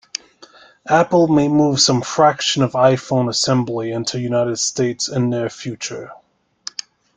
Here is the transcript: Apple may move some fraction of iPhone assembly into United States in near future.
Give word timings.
Apple 0.89 1.27
may 1.27 1.47
move 1.47 1.79
some 1.79 2.01
fraction 2.01 2.63
of 2.63 2.71
iPhone 2.71 3.29
assembly 3.29 3.91
into 3.91 4.19
United 4.19 4.57
States 4.57 5.07
in 5.07 5.29
near 5.29 5.47
future. 5.47 6.09